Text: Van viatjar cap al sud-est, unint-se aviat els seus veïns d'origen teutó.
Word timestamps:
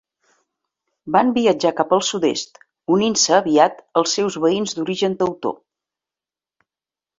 Van 1.15 1.29
viatjar 1.35 1.71
cap 1.81 1.93
al 1.97 2.01
sud-est, 2.07 2.57
unint-se 2.97 3.37
aviat 3.41 3.85
els 4.03 4.17
seus 4.19 4.41
veïns 4.49 4.77
d'origen 4.81 5.21
teutó. 5.23 5.55